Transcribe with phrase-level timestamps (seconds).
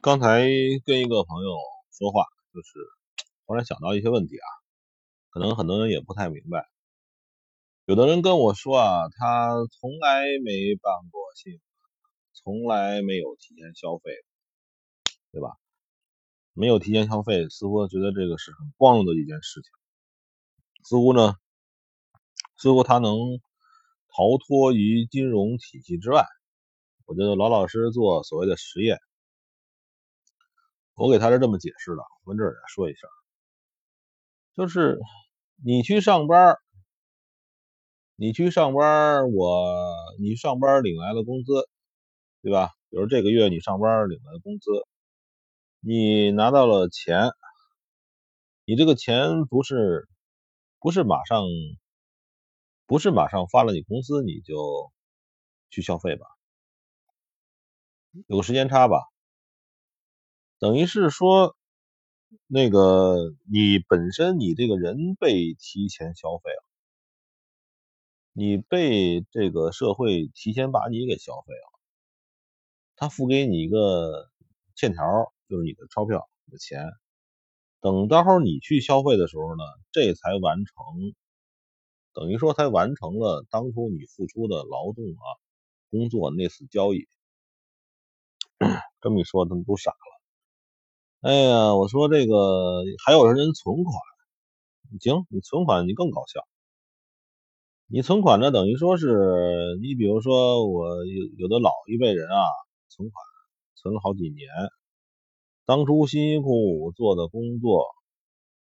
[0.00, 0.46] 刚才
[0.84, 1.56] 跟一个朋友
[1.90, 2.22] 说话，
[2.54, 2.78] 就是
[3.46, 4.46] 忽然想到一些问题啊，
[5.30, 6.64] 可能很多人也不太明白。
[7.84, 11.66] 有的人跟我说啊，他从来没办过信用卡，
[12.32, 14.12] 从来没有提前消费，
[15.32, 15.50] 对吧？
[16.52, 19.72] 没有提前消费，似乎觉得这个是很光荣的一件事情，
[20.84, 21.34] 似乎呢，
[22.56, 23.16] 似乎他能
[24.14, 26.24] 逃脱于金融体系之外。
[27.04, 28.96] 我觉得老老实实做所谓的实业。
[30.98, 33.06] 我给他是这么解释的，我跟这儿也说一下，
[34.54, 34.98] 就是
[35.64, 36.56] 你去上班，
[38.16, 41.68] 你去上班，我你上班领来了工资，
[42.42, 42.70] 对吧？
[42.90, 44.72] 比如这个月你上班领来了工资，
[45.80, 47.30] 你拿到了钱，
[48.64, 50.08] 你这个钱不是
[50.80, 51.44] 不是马上
[52.86, 54.90] 不是马上发了你工资你就
[55.70, 56.26] 去消费吧？
[58.26, 58.98] 有个时间差吧，
[60.60, 61.56] 等于是说，
[62.48, 66.64] 那个你本身你这个人被提前消费了，
[68.32, 71.78] 你被这个社会提前把你给消费了，
[72.96, 74.30] 他付给你一个
[74.74, 76.84] 欠条，就是你的钞票你的钱，
[77.80, 80.74] 等到候你去消费的时候呢，这才完成，
[82.12, 85.26] 等于说才完成了当初你付出的劳动啊
[85.90, 87.06] 工作那次交易。
[89.00, 90.07] 这么一说，他们都傻了。
[91.20, 93.92] 哎呀，我说这个还有人存款，
[95.00, 96.46] 行，你存款你更搞笑。
[97.88, 102.46] 你存款呢，等于说是你比如说我有有的老一辈人啊，
[102.88, 103.24] 存款
[103.74, 104.48] 存了好几年，
[105.66, 107.86] 当初辛辛苦苦做的工作，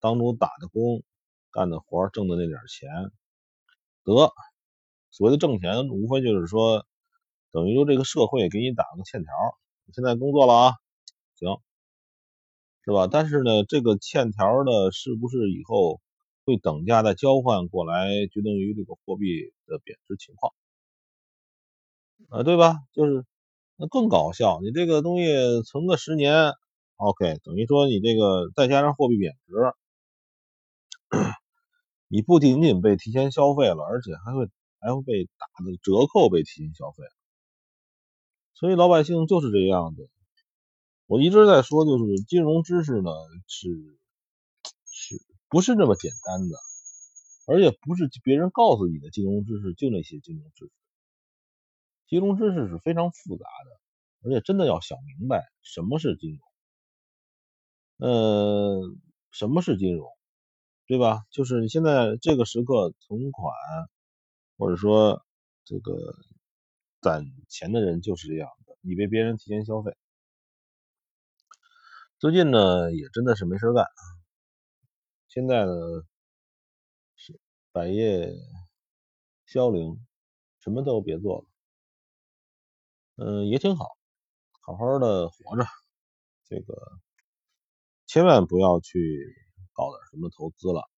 [0.00, 1.04] 当初打的工，
[1.52, 2.90] 干的活挣的那点钱，
[4.04, 4.32] 得
[5.12, 6.84] 所谓的挣钱，无非就是说，
[7.52, 9.30] 等于说这个社会给你打了个欠条。
[9.84, 10.72] 你现在工作了啊，
[11.36, 11.56] 行，
[12.84, 13.06] 是吧？
[13.06, 16.00] 但是呢，这个欠条呢，是不是以后
[16.44, 19.26] 会等价的交换过来，决定于这个货币
[19.66, 20.52] 的贬值情况
[22.28, 22.76] 啊，对吧？
[22.92, 23.24] 就是
[23.76, 26.52] 那更搞笑，你这个东西存个十年
[26.96, 29.54] ，OK，等于说你这个再加上货币贬值，
[32.08, 34.48] 你不仅仅被提前消费了，而且还会
[34.80, 37.04] 还会被打的折扣被提前消费。
[38.54, 40.08] 所以老百姓就是这样子。
[41.12, 43.10] 我一直在说，就是金融知识呢，
[43.46, 43.68] 是
[44.86, 45.16] 是
[45.50, 46.56] 不是那么简单的？
[47.46, 50.72] 而且不是别人告诉你的金融知识就那些金融知识。
[52.06, 56.30] 金融知识是非常复杂的，而且真的要想明白什么是金
[57.98, 58.08] 融。
[58.08, 58.80] 呃，
[59.30, 60.08] 什么是金融？
[60.86, 61.24] 对吧？
[61.30, 63.54] 就是你现在这个时刻存款，
[64.56, 65.22] 或者说
[65.66, 65.92] 这个。
[67.02, 69.94] 攒钱的人就是这样的，你被别人提前消费。
[72.22, 73.84] 最近呢，也真的是没事干。
[75.26, 75.72] 现在呢，
[77.16, 77.40] 是
[77.72, 78.32] 百业
[79.46, 79.98] 凋零，
[80.60, 81.44] 什么都别做了。
[83.16, 83.88] 嗯，也挺好，
[84.60, 85.66] 好好的活着。
[86.44, 86.92] 这个
[88.06, 89.34] 千万不要去
[89.72, 90.88] 搞点什么投资了，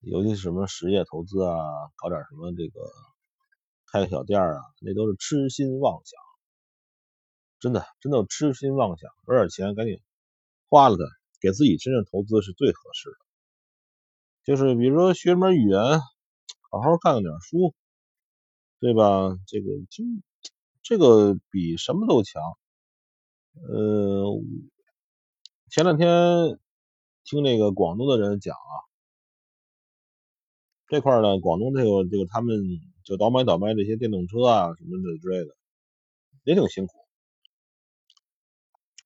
[0.00, 1.56] 尤其是什么实业投资啊，
[1.96, 2.78] 搞点什么这个。
[3.90, 6.20] 开个小店啊，那都是痴心妄想，
[7.58, 9.98] 真的，真的痴心妄想，有点钱赶紧
[10.68, 11.04] 花了它，
[11.40, 13.16] 给自己身上投资是最合适的。
[14.44, 15.80] 就是比如说学门语言，
[16.70, 17.74] 好好看看点书，
[18.80, 19.36] 对吧？
[19.46, 20.04] 这个就
[20.82, 22.42] 这个比什么都强。
[23.54, 24.40] 呃，
[25.70, 26.58] 前两天
[27.24, 28.74] 听那个广东的人讲啊，
[30.88, 32.56] 这块呢，广东这个这个他们。
[33.06, 35.56] 就倒卖倒卖这些电动车啊什么的之类的，
[36.42, 36.96] 也挺辛苦。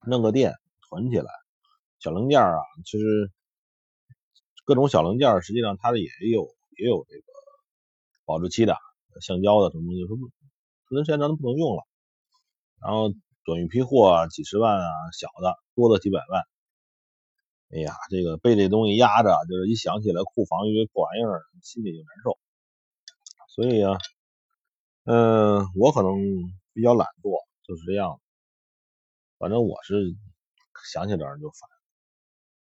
[0.07, 0.55] 弄个店
[0.89, 1.31] 囤起来，
[2.01, 3.31] 小零件啊，其实
[4.65, 7.25] 各种小零件实际上它的也有也有这个
[8.25, 8.75] 保质期的，
[9.21, 10.19] 橡胶的什么，有时候
[10.89, 11.83] 可能时间长都不能用了。
[12.81, 13.13] 然后
[13.45, 16.43] 短一批货，几十万啊，小的多的几百万。
[17.69, 22.39] 哎呀，这个被这东西压着，就是一想起来库房一堆破玩意儿，心里就难受。
[23.55, 23.99] 所以啊，
[25.05, 26.17] 嗯，我可能
[26.73, 28.19] 比较懒惰，就是这样。
[29.37, 30.17] 反正我是
[30.91, 31.80] 想起来就烦。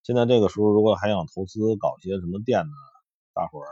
[0.05, 2.73] 现在这个时候，如果还想投资搞些什么店呢，
[3.33, 3.67] 大伙儿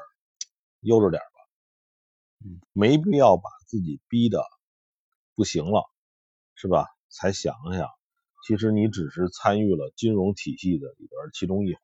[0.80, 4.42] 悠着点吧，没必要把自己逼的
[5.34, 5.84] 不行了，
[6.54, 6.88] 是吧？
[7.10, 7.86] 才想想，
[8.46, 11.82] 其实你只是参与了金融体系的里边其中一环。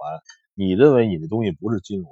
[0.55, 2.09] 你认为你的东西不是金融，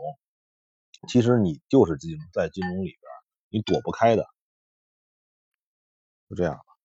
[1.09, 3.01] 其实你就是金融在金融里边。
[3.49, 4.27] 你躲不开的，
[6.29, 6.76] 就这样吧。